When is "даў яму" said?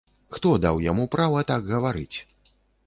0.63-1.05